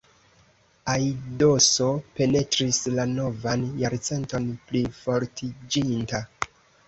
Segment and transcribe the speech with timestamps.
[0.93, 1.89] Aidoso
[2.19, 6.23] penetris la novan jarcenton plifortiĝinta.